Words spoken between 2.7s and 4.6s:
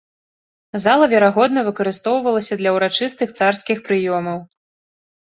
ўрачыстых царскіх прыёмаў.